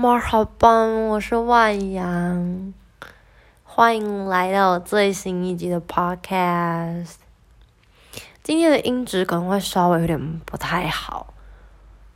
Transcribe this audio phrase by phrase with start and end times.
[0.00, 2.72] 么好棒，我是万阳，
[3.64, 7.14] 欢迎来到最新一集的 podcast。
[8.44, 11.34] 今天的音质可能会稍微有点不太好，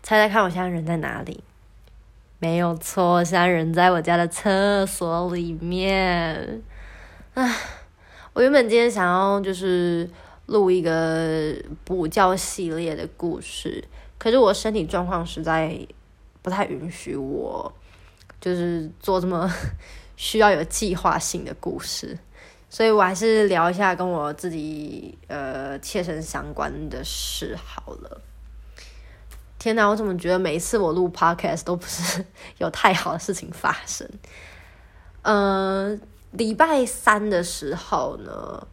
[0.01, 1.43] 猜猜看我现在人在哪里？
[2.39, 6.63] 没有错，现在人在我家的厕所里面。
[7.35, 7.53] 唉，
[8.33, 10.09] 我原本今天想要就是
[10.47, 11.53] 录一个
[11.83, 13.83] 补觉系列的故事，
[14.19, 15.85] 可是我身体状况实在。
[16.43, 17.73] 不太允许我，
[18.41, 19.49] 就是做这么
[20.17, 22.19] 需要有计划性的故事，
[22.69, 28.21] 所以我还是聊一下跟我自己呃切身相关的事好了。
[29.59, 32.25] 天哪，我怎么觉得每一次我录 podcast 都不是
[32.59, 34.09] 有太好的事情发生？
[35.23, 36.01] 嗯，
[36.33, 38.67] 礼拜三的时候呢，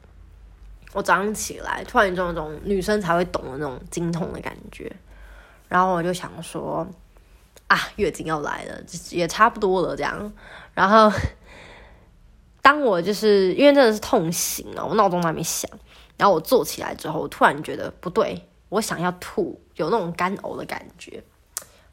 [0.94, 4.92] 我早上起来突然有种种女生才会懂的那种经痛的感觉，
[5.68, 6.88] 然后我就想说。
[7.70, 10.34] 啊，月经要来了，也差不多了这样。
[10.74, 11.10] 然后，
[12.62, 15.70] 当我就是因为真的是痛醒了，我闹钟还没响。
[16.18, 21.24] 然后我坐起来之后，突然觉得不对，我想要吐，有那种干呕的感觉。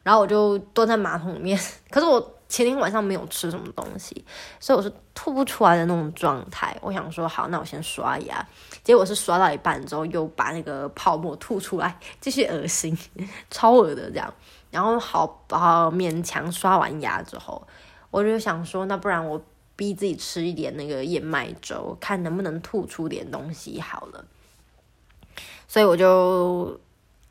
[0.03, 1.61] 然后我就蹲在马桶里面，
[1.91, 4.25] 可是我前天晚上没有吃什么东西，
[4.59, 6.77] 所以我是吐不出来的那种状态。
[6.81, 8.49] 我想说，好，那我先刷牙。
[8.83, 12.97] 结果是刷到一半之后，又把那个泡沫吐出来，继续恶心，
[13.51, 14.33] 超恶的这样。
[14.77, 17.67] 然后好好勉强刷完牙之后，
[18.11, 19.43] 我就想说，那不然我
[19.75, 24.23] 逼自己吃一点那个燕麦粥，看能不能吐出点东西好了。
[25.67, 26.79] 所以我就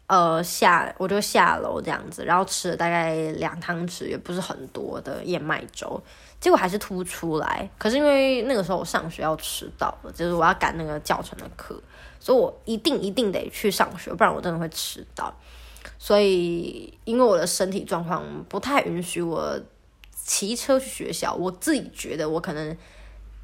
[0.07, 6.01] 呃下我就下楼这样子，然后吃了大概两汤匙，也不是很多的燕麦粥，
[6.39, 7.69] 结果还是吐不出来。
[7.77, 11.79] 可是因为那个时候我上学要迟到了，就是我要赶那个教程的课，
[12.19, 15.31] 所以我一定一定得去上学，不然我真的会迟到。
[15.97, 19.59] 所以，因为我的身体状况不太允许我
[20.13, 22.77] 骑车去学校，我自己觉得我可能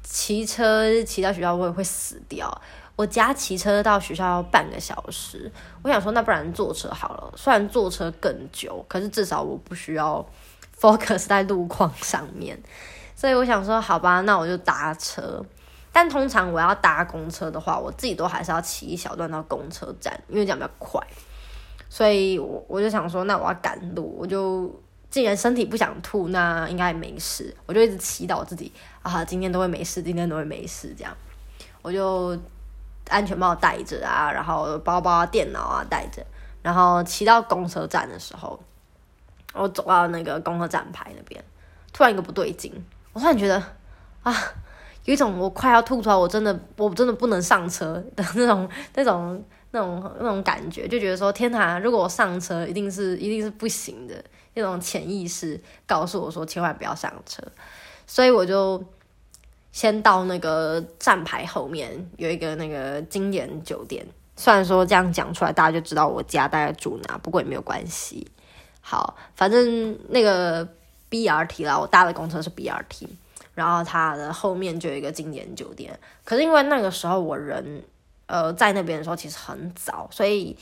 [0.02, 2.60] 骑车骑到学校会会死掉。
[2.94, 5.50] 我家骑车到学校要半个小时，
[5.82, 7.32] 我想说，那不然坐车好了。
[7.36, 10.24] 虽然坐车更久，可是至少我不需要
[10.78, 12.62] focus 在路况上面。
[13.16, 15.44] 所以我想说，好吧，那我就搭车。
[15.90, 21.00] 但通常我要搭公车的话，我自己都还是要骑一小段到公车站，因为这样比较快。
[21.94, 24.74] 所以，我我就想说，那我要赶路，我就
[25.10, 27.54] 既然身体不想吐，那应该没事。
[27.66, 28.72] 我就一直祈祷自己
[29.02, 30.94] 啊，今天都会没事，今天都会没事。
[30.96, 31.14] 这样，
[31.82, 32.34] 我就
[33.10, 36.24] 安全帽戴着啊，然后包包、电脑啊带着，
[36.62, 38.58] 然后骑到公车站的时候，
[39.52, 41.44] 我走到那个公车站牌那边，
[41.92, 42.72] 突然一个不对劲，
[43.12, 43.62] 我突然觉得
[44.22, 44.34] 啊，
[45.04, 49.44] 有一种我快要吐出来，我真的我真的不能上车的那种那种。
[49.74, 51.78] 那种那种感觉，就觉得说天哪！
[51.78, 54.22] 如果我上车，一定是一定是不行的。
[54.54, 57.42] 那种潜意识告诉我说，千万不要上车。
[58.06, 58.84] 所以我就
[59.72, 64.06] 先到那个站牌后面有一个那个经典酒店。
[64.36, 68.30] 虽然说这样讲出来，大家就知道我家大概住哪，不过也没有关系。
[68.82, 70.68] 好，反正那个
[71.08, 73.08] BRT 啦，我搭的公车是 BRT，
[73.54, 75.98] 然后它的后面就有一个经典酒店。
[76.24, 77.82] 可是因为那个时候我人。
[78.32, 80.56] 呃，在那边的时候其实很早，所以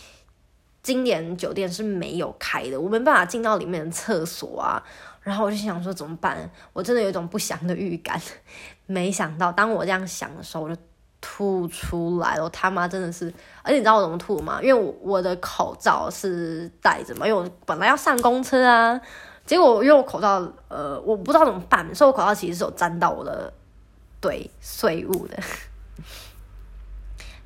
[0.83, 4.83] 经典酒店是没有开的，我没办法进到里面的厕所啊。
[5.23, 6.51] 然后我就想说怎么办？
[6.73, 8.21] 我真的有一种不祥的预感。
[8.87, 10.77] 没想到，当我这样想的时候，我就
[11.21, 12.43] 吐出来了。
[12.43, 13.33] 我他妈真的是，
[13.63, 14.59] 而且你知道我怎么吐吗？
[14.61, 19.01] 因为我我的口罩是戴着嘛，因为我本来要上公车啊。
[19.47, 23.53] 结果因为我口罩，呃，我不知道怎么办，所以我口罩其实是有沾到我的
[24.21, 25.39] 对碎物的。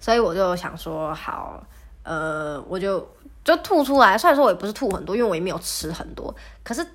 [0.04, 1.65] 所以我就想说，好，
[2.03, 3.09] 呃，我就
[3.42, 4.19] 就吐出来。
[4.19, 6.87] 虽然说我也不是吐很多，因为我也没有吃很多，可是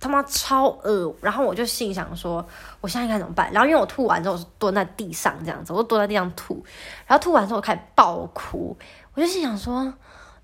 [0.00, 1.14] 他妈超饿。
[1.20, 2.44] 然后我就心想说，
[2.80, 3.52] 我现在应该怎么办？
[3.52, 6.60] 然后因为我吐完之后是蹲在地上这样子，我就蹲在地上吐。
[7.06, 8.76] 然后吐完之后开始爆哭，
[9.14, 9.94] 我就心想说，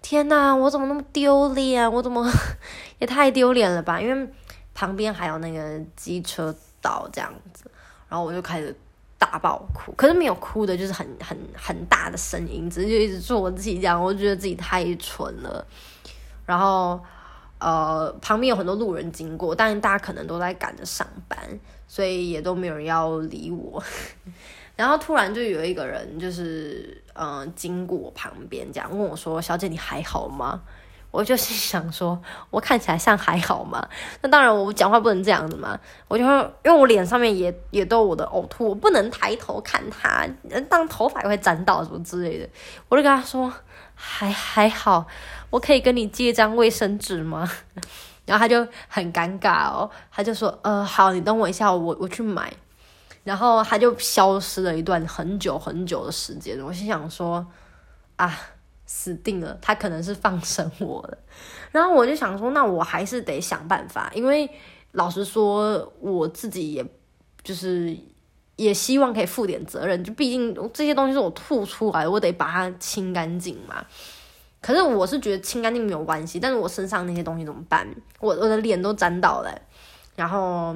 [0.01, 1.93] 天哪，我怎么那么丢脸？
[1.93, 2.25] 我怎么
[3.01, 4.01] 也太丢脸了吧？
[4.01, 4.33] 因为
[4.75, 7.69] 旁边还有那个机车道这样子，
[8.09, 8.73] 然后我就开始。
[9.19, 15.67] 大爆哭，可是没有哭的，就是很很很大的声音，只是就一直做我自己这样，我觉得自己太蠢了。
[16.45, 17.01] 然后，
[17.59, 21.39] 呃，旁边有很多路人经过，但大家可能都在赶着上班，
[21.89, 23.83] 所以也都没有人要理我。
[24.77, 30.63] 然后突然就有一个人，就是嗯，经过我旁边，这样问我说：“小姐，你还好吗？”
[31.11, 32.21] 我就心 想说，
[32.51, 33.89] 我看起来像还好吗？
[34.23, 35.79] 那当然，我讲话不能这样子嘛。
[36.09, 40.27] 我就因为我脸上面也也都我的呕吐，我不能抬头看他，
[40.69, 42.49] 当头发也会沾到什么之类的。
[42.89, 43.53] 我就跟他说，
[43.95, 45.07] 还还好，
[45.51, 47.51] 我可以跟你借一张卫生纸吗？
[48.27, 52.53] 然后他就很尴尬哦，他就说：“呃，好，你等我一下，我我去买。”
[53.23, 56.61] 然后他就消失了一段很久很久的时间。
[56.61, 57.47] 我心想说
[58.17, 58.37] ：“啊，
[58.87, 61.19] 死定了，他可能是放生我了。”
[61.73, 64.49] 然后我就想说：“那我还是得想办法，因为
[64.93, 66.87] 老实说，我自己也
[67.43, 67.95] 就是
[68.57, 73.85] 也希望可以负点责任，就毕竟这些东西是我吐出来，我得把它清干净嘛。”
[74.63, 77.87] 可是我是觉得清干净没有关系，但是我身上那些东西怎么办？
[78.19, 79.63] 我我的脸都沾到了，
[80.17, 80.75] 然后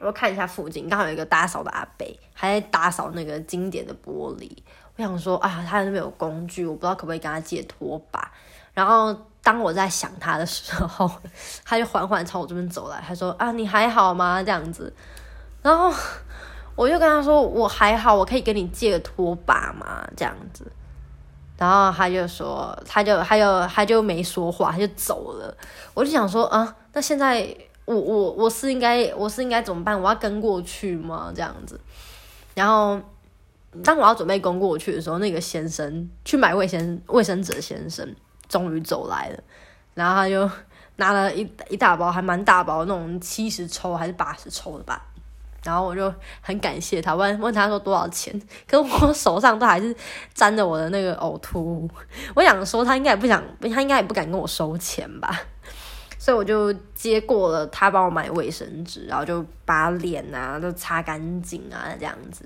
[0.00, 4.50] 我看一下附近，刚好有一个打扫的阿伯，还在打扫那个经典的玻璃。
[4.96, 8.30] 我想说啊，他那边有工具，我不知道可不可以跟他借拖把。
[8.74, 11.10] 然后当我在想他的时候，
[11.64, 14.42] 他就缓缓朝我这边走来，他说啊，你还好吗？
[14.42, 14.92] 这样子，
[15.62, 15.92] 然后
[16.74, 20.06] 我就跟他说我还好，我可以跟你借个拖把吗？
[20.16, 20.70] 这样子。
[21.58, 25.56] 然后他就说，他就他就他就没说话，他就走了。
[25.94, 27.46] 我就想说啊，那现在
[27.84, 30.00] 我我我是应该我是应该怎么办？
[30.00, 31.30] 我要跟过去吗？
[31.34, 31.80] 这样子。
[32.54, 33.00] 然后
[33.82, 38.14] 当我要准备攻过去的时候，那个先生去买卫生卫生纸的先生
[38.48, 39.38] 终于走来了。
[39.94, 40.50] 然后他就
[40.96, 45.06] 拿了一一大包，还蛮大包那种七十抽还是八十抽的吧。
[45.64, 48.32] 然后我就很感谢他，问问他说多少钱，
[48.66, 49.94] 可是我手上都还是
[50.34, 51.88] 沾着我的那个呕吐物。
[52.34, 53.40] 我想说他应该也不想，
[53.72, 55.40] 他应该也不敢跟我收钱吧，
[56.18, 62.44] 所以我就接过了他帮我买卫生纸，然后就把脸啊都擦干净啊这样子。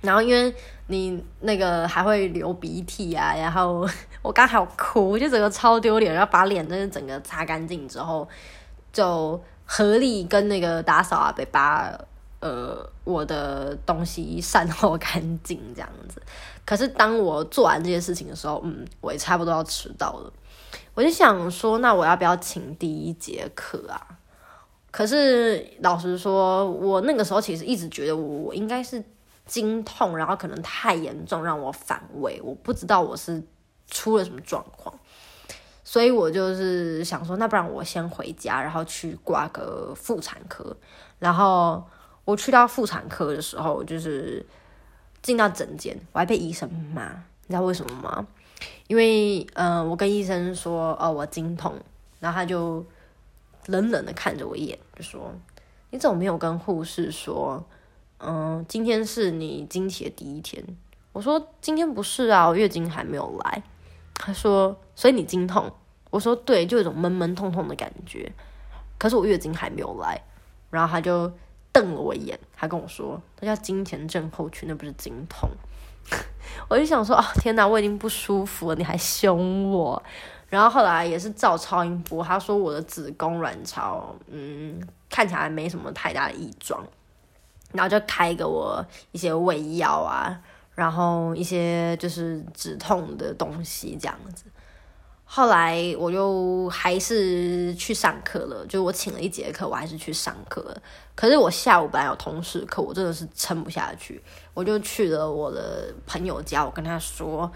[0.00, 0.54] 然后因为
[0.86, 3.88] 你那个还会流鼻涕啊，然后
[4.22, 8.28] 我刚好哭，就整个超丢脸，然后把脸真的整个擦干净之后，
[8.92, 11.98] 就合力跟那个打扫啊，被把。
[12.40, 16.22] 呃，我的东西善后干净这样子。
[16.64, 20.32] 可是当我做完这些事情的时候，嗯，我也差不多要迟到了。
[20.94, 23.98] 我就想说，那我要不要请第一节课啊？
[24.92, 29.02] 可是老实说，我那个时候其实一直觉得我应该是
[29.48, 33.42] 经痛，然后可能太严重让我反胃，我不知道我是
[33.88, 34.94] 出了什么状况，
[35.82, 40.76] 所以我就是想说，那不然我先回家，然后去挂个妇产科，
[41.18, 41.82] 然后。
[42.28, 44.44] 我去到妇产科的时候，就是
[45.22, 47.08] 进到诊间，我还被医生骂，
[47.46, 48.26] 你知道为什么吗？
[48.86, 51.72] 因为，嗯，我跟医生说，哦，我经痛，
[52.20, 52.84] 然后他就
[53.64, 55.32] 冷冷的看着我一眼，就说
[55.88, 57.64] ：“你怎么没有跟护士说，
[58.18, 60.62] 嗯，今天是你经期的第一天？”
[61.12, 63.62] 我说：“今天不是啊，我月经还没有来。”
[64.14, 65.70] 他说：“所以你经痛？”
[66.10, 68.32] 我说：“对，就有种闷闷痛痛的感觉，
[68.98, 70.20] 可是我月经还没有来。”
[70.70, 71.32] 然后他就。
[71.70, 75.48] 瞪了我一眼，他跟我说：“那叫金钱症候群，那不是经痛。”
[76.68, 80.02] 我就想说：“哦，天哪，我已经不舒服了，你还凶我。”
[80.48, 86.82] 然后后来也是照超音波，他说我的子宫卵巢，嗯，看起来没什么太大的异状，
[87.72, 90.38] 然后就开给我一些胃药啊，
[90.74, 94.44] 然后一些就是止痛的东西这样子。
[95.30, 100.74] 后来我就还是去上课了，就我请了一节课，我还是去上课。
[101.14, 104.22] 可是我下午本来有同事课，我真的是撑不下去，
[104.54, 106.64] 我就去了我的朋友家。
[106.64, 107.50] 我跟他说，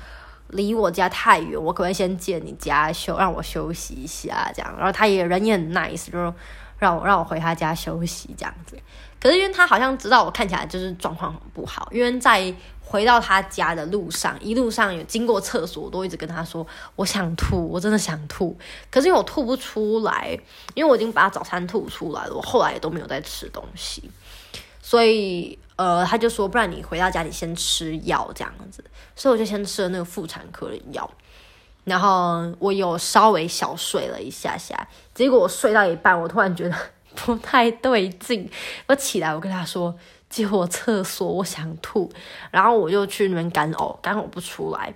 [0.48, 4.52] 离我家太远，我可不可以先借你家休，让我休息一下？
[4.54, 6.34] 这样，然后他也人也很 nice，就
[6.82, 8.76] 让我让我回他家休息这样子。
[9.20, 12.52] 可是因为他好像知道我看起来就是状况很不好，因为在。
[12.84, 18.54] 回到他家的路上，一路上有经过厕所，我都一直跟他说我想吐，我真的想吐。
[18.90, 20.38] 可是因为我吐不出来，
[20.74, 24.10] 因为我已经把早餐吐出来了，我后来也都没有再吃东西，
[24.82, 28.84] 所以呃，他就说不然你回到家里先吃药这样子，
[29.16, 31.10] 所以我就先吃了那个妇产科的药，
[31.84, 36.76] 然后我有稍微小睡了一下下，结果我睡到一半，我突然觉得
[37.14, 38.48] 不太对劲，
[38.86, 39.94] 我起来我跟他说。
[40.32, 42.10] 借我厕所，我想吐，
[42.50, 44.90] 然后我就去那边干呕，干呕不出来，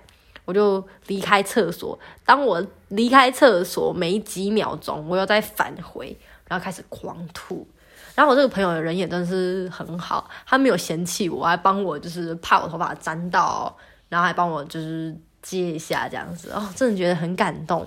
[0.45, 1.99] 我就离开厕所。
[2.25, 6.17] 当我离开厕所没几秒钟，我又再返回，
[6.47, 7.67] 然后开始狂吐。
[8.15, 13.77] 然后我这个朋友人也真是很好，他没有嫌弃我，还帮我就是怕我头发沾到，
[14.09, 17.85] 然后还帮我就是接一下这样子哦，真的觉得很感动。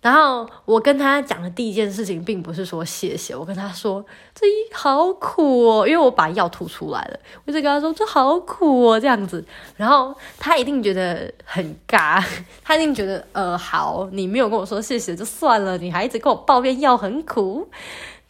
[0.00, 4.02] 然后我跟他讲的第一件事情，并不是说谢谢，我跟他说
[4.34, 9.44] 这一好苦哦，因为我把药吐出来了，我就跟他说这好苦哦这样子，
[9.76, 12.24] 然后他一定觉得很尬，
[12.64, 17.68] 他一定觉得呃好，你没有跟我说谢谢就算了，你还一直跟我抱怨药很苦，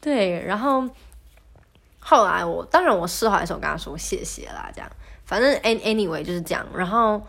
[0.01, 0.85] 对，然后
[2.01, 4.91] 后来我当然我释怀的时候跟他说谢谢啦，这样，
[5.25, 7.23] 反正 any anyway 就是这样，然后。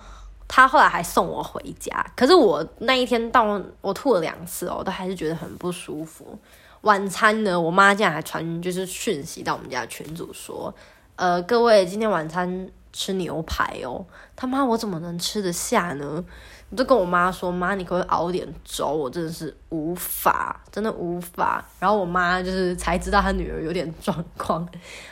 [0.54, 6.38] 他后来还送我回家，可是我那一天到我吐了两次哦，都还是觉得很不舒服。
[6.82, 10.74] 晚餐呢，我妈竟然还传就是讯息到我们家群主说，
[11.16, 14.06] 呃，各位今天晚餐吃牛排哦。
[14.36, 16.22] 他妈，我怎么能吃得下呢？
[16.70, 18.88] 我就跟我妈说，妈，你可不可以熬点粥？
[18.88, 21.64] 我真的是无法，真的无法。
[21.80, 24.68] 然后我妈就是才知道她女儿有点状况。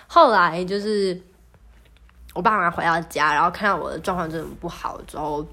[0.05, 1.21] 后来就是
[2.39, 5.45] 我爸妈回到家，然后看到我的状况真的不好之后，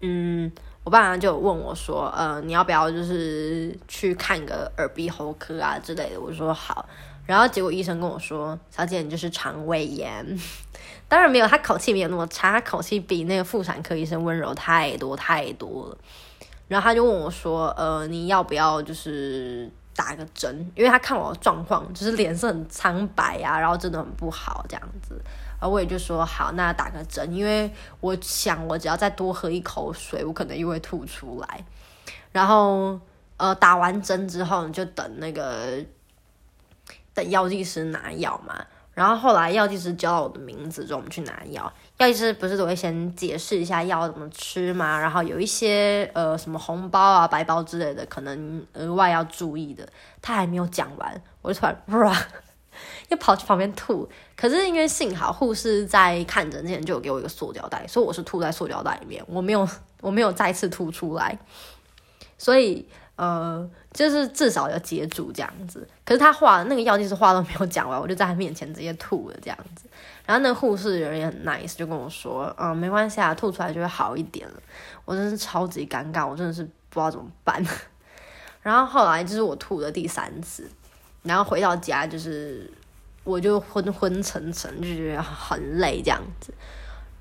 [0.00, 0.50] 嗯。
[0.82, 6.84] 我爸妈就问我说：“呃，你要不要就是去看个耳鼻喉科啊之类的？”我说好。
[7.24, 10.38] 然后结果医生跟我说：“小姐，你就是肠胃炎。
[11.08, 15.96] ”当然没有，他口气没有那么差，他口气比那个妇产科医生温柔太多太多了。
[16.68, 25.18] 然后他就问我说：“呃，你要不要就是打个针？”因为他看我的状况，就是脸色很苍白啊，然后真的很不好这样子。
[25.60, 27.70] 我也就说好，那打个针，因为
[28.00, 31.64] 我想我只要再多喝一口水，我可能又会吐出来。
[32.32, 33.00] 然后
[33.36, 35.84] 呃，打完针之后就等那个
[37.14, 38.64] 等药剂师拿药嘛。
[38.92, 41.72] 然后后来药剂师叫我的名字之后，我们去拿药。
[41.98, 45.00] 药剂师不是都会先解释一下药怎么吃嘛？
[45.00, 49.84] 然后有一些呃什么红包啊、白包之类的，可能额外要注意的。
[50.22, 52.16] 他还没有讲完，我就突然哇！
[53.08, 59.68] 又跑去旁边吐，可是因为幸好护士在看诊之前就有给我一个塑胶袋，所以我是吐在塑胶袋里面，我没有
[60.00, 61.38] 我没有再次吐出来，
[62.38, 65.86] 所以呃就是至少要接住这样子。
[66.04, 69.86] 可是他话那个药剂师话都没有讲完，我就在他面前直接吐了这样子。
[70.26, 74.54] 然后那个护士人也很 nice，就跟我说，嗯，没关系啊，吐出来就会好一点了。
[75.04, 77.62] 我真是超级尴尬，我真的是不知道怎么办。
[78.62, 80.66] 然后后来就是我吐的第三次。
[81.24, 82.70] 然后回到家，就是
[83.24, 86.54] 我就昏昏沉沉，就觉得很累这样子。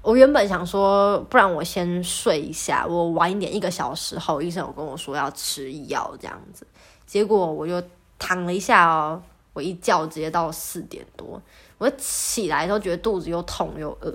[0.01, 6.67] 我原本想说，不然我先睡一下，我晚一点一个小时后，医生有跟我说要吃药这样子。
[7.07, 7.81] 结果我就
[8.19, 11.41] 躺了一下哦，我一觉直接到四点多，
[11.77, 14.13] 我起来都觉得肚子又痛又饿。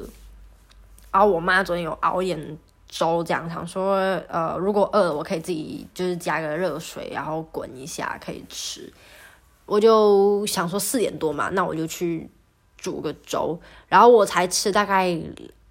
[1.11, 3.97] 然后我妈昨天有熬点粥，这样想说，
[4.29, 8.93] 呃，如果饿了，我可以自己就是加个热水，然后滚一下可以吃。
[9.69, 12.29] 我就想说四点多嘛，那我就去
[12.79, 15.15] 煮个粥，然后我才吃大概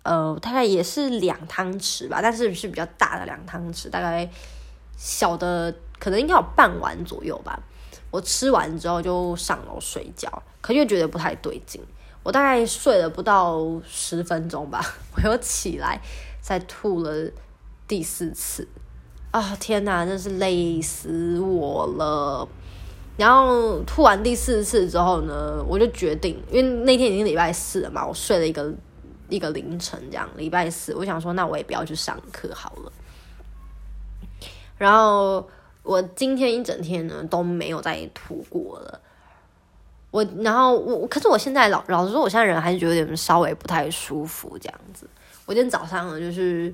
[0.04, 4.30] 呃大概也是两汤匙吧，但是是比较大的两汤匙，大概
[4.96, 7.60] 小的可能应该有半碗左右吧。
[8.12, 11.82] 我吃完之后就上楼睡觉，可又觉得不太对劲，
[12.22, 14.80] 我大概睡了不到十分钟吧，
[15.18, 16.00] 我又起来
[16.40, 17.32] 再吐了
[17.88, 18.68] 第四次，
[19.32, 22.48] 啊天哪，真是累死我了。
[23.18, 28.72] 然后吐完第四次之后呢，我就决定，因为那天已经礼拜四了嘛，我睡了一个
[29.28, 30.30] 一个凌晨这样。
[30.38, 32.92] 礼拜四，我想说，那我也不要去上课好了。
[34.78, 35.50] 然后
[35.82, 39.02] 我今天一整天呢都没有再吐过了。
[40.12, 45.10] 我然后我，可是我现在老老实说，我现在人还是觉得有点稍微不太舒服这样子。
[45.48, 46.72] 我今天早上呢就是。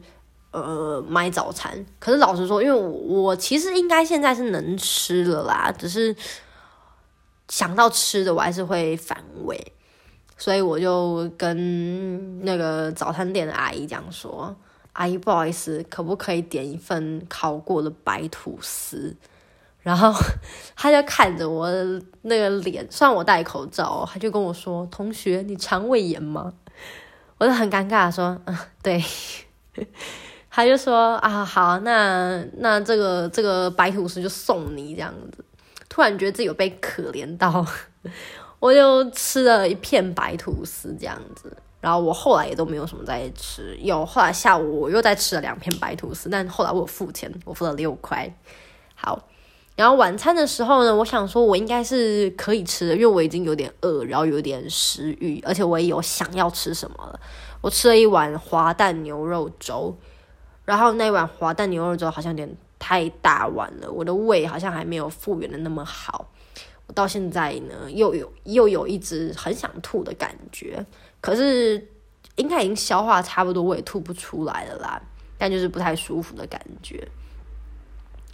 [0.54, 1.86] 呃，买早餐。
[2.00, 2.90] 可是老实说，因为我
[3.24, 6.16] 我其实应该现在是能吃了啦，只是
[7.50, 9.74] 想到吃的我还是会反胃，
[10.38, 14.56] 所以我就跟那个早餐店的阿姨讲说
[14.94, 19.16] ：“阿姨，不好意思，可不可以点一份烤过的白吐司？”
[19.82, 20.14] 然后
[20.76, 21.68] 他就看着我
[22.22, 26.54] 那个脸，虽然我戴口罩，他就跟我说：“同学，你肠胃炎吗？”
[27.40, 29.04] 我就很尴尬说：“嗯，对。”
[30.56, 35.44] 他就说啊，好，那那这个这个白吐司就送你这样子。
[35.90, 37.66] 突然觉得自己有被可怜到，
[38.62, 41.58] 我就吃了一片白吐司这样子。
[41.82, 48.32] 然后我后来也都没有什么在吃，有后来下午我又再吃了两片白吐司，但后来我付钱，我付了六块。
[48.94, 49.28] 好，
[49.76, 57.20] 然后晚餐的时候呢，我想说我应该是可以吃的，因为我已经有点饿，然后有点食欲，而且我也有想要吃什么了。
[57.60, 59.98] 我吃了一碗滑蛋牛肉粥。
[60.66, 66.30] 然后那碗滑蛋牛肉粥好像有点太大碗了，我的胃好像还没有复原的那么好。
[66.88, 70.86] 我到现在呢，又有又有一直很想吐的感觉，
[71.22, 71.88] 可是
[72.36, 75.02] 应该已经消化差不多，我也吐不出来了啦。
[75.38, 77.06] 但就是不太舒服的感觉。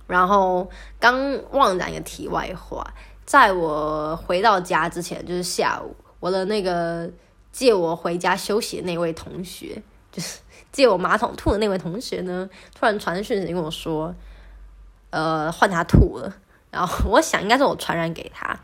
[0.06, 0.70] 然后
[1.00, 2.86] 刚忘讲一个题外话，
[3.26, 7.10] 在我回到家之前，就是下午，我的那个
[7.52, 10.40] 借我回家休息的那位同学，就是。
[10.72, 14.14] 借我马桶吐的那位同学呢，突然传讯息跟我说，
[15.10, 16.32] 呃，换他吐了。
[16.70, 18.56] 然后我想应该是我传染给他，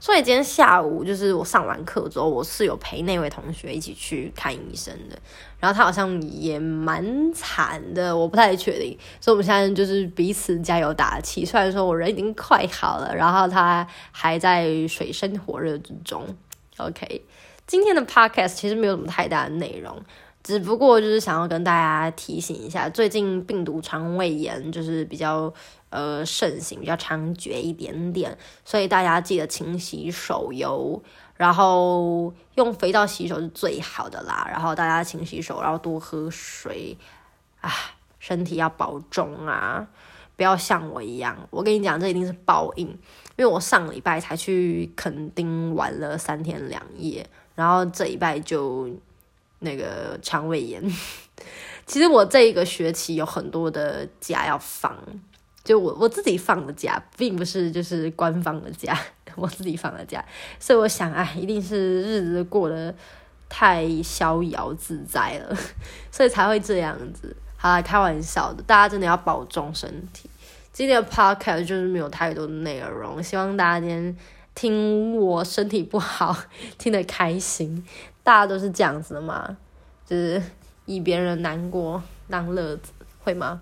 [0.00, 5.18] 所以今天下午就是我上完课之后，我是有陪那位同学一起去看医生的。
[5.60, 8.98] 然后他好像也蛮惨的，我不太确定。
[9.20, 11.44] 所以我们现在就是彼此加油打气。
[11.44, 16.26] 虽然说我人已经快好了，然后他还在水深火热之中。
[16.78, 17.22] OK，
[17.66, 20.02] 今天的 Podcast 其实没有什么太大的内容。
[20.42, 25.52] 只不过就是想要跟大家提醒一下，最近病毒肠胃炎就是比较
[25.90, 31.00] 呃盛行，比较猖獗一点点，所以大家记得勤洗手哟，
[31.36, 34.44] 然后用肥皂洗手是最好的啦。
[34.50, 36.96] 然后大家勤洗手，然后多喝水
[37.60, 37.70] 啊，
[38.18, 39.86] 身体要保重啊，
[40.34, 41.36] 不要像我一样。
[41.50, 42.98] 我跟你讲，这一定是报应，因
[43.38, 48.90] 为我上礼拜才去垦丁玩了三天两夜，然后这一拜就。
[49.62, 50.82] 那个肠胃炎，
[51.86, 54.96] 其实我这一个学期有很多的假要放，
[55.64, 58.98] 就我我自己放的假，并不是就是官方的假，
[59.34, 60.24] 我自己放的假，
[60.60, 62.94] 所以我想，哎，一定是日子过得
[63.48, 65.56] 太逍遥自在了，
[66.12, 67.34] 所以才会这样子。
[67.56, 70.28] 好，开玩笑的，大家真的要保重身体。
[70.72, 74.16] 今天的 podcast 就是没有太多的内容，希望大家今天
[74.54, 76.36] 听我身体不好，
[76.78, 77.84] 听得开心。
[78.22, 79.56] 大家都是这样子的嘛，
[80.06, 80.40] 就是
[80.86, 83.60] 以别人难过当乐子，会吗？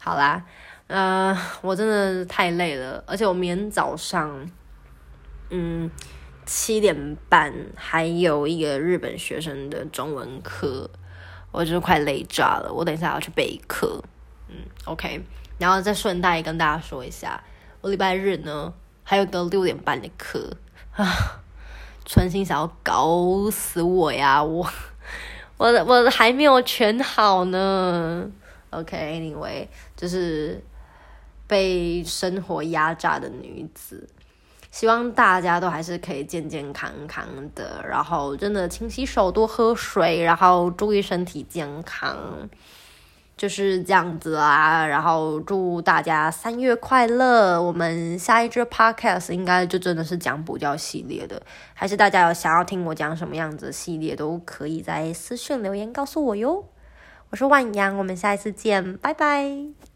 [0.00, 0.44] 好啦，
[0.86, 4.48] 呃，我真的太累了，而且我明天早上，
[5.50, 5.90] 嗯，
[6.44, 10.88] 七点半还有一个日本学生的中文课，
[11.50, 12.72] 我就是快累炸了。
[12.72, 14.00] 我等一下要去备课，
[14.48, 15.20] 嗯，OK，
[15.58, 17.42] 然后再顺带跟大家说一下，
[17.80, 18.72] 我礼拜日呢
[19.02, 20.52] 还有个六点半的课
[20.92, 21.42] 啊。
[22.06, 24.42] 存心想要搞死我呀！
[24.42, 24.66] 我
[25.58, 28.30] 我我还没有全好呢。
[28.70, 30.62] OK，Anyway，就是
[31.46, 34.08] 被生活压榨的女子，
[34.70, 42.48] 希望大家都还是可以健健康康的，然后真的勤洗手，多喝水，然后注意身体健康。
[43.36, 47.60] 就是这样子啊，然后祝大家三月快乐。
[47.60, 51.42] 我们下一支 podcast 应该就真的是讲补教系列的，
[51.74, 56.64] 还是大家有想要听我讲什么样子系列，都可以在私信留言告诉我哟。
[57.30, 59.95] 我是万阳，我们下一次见，拜拜。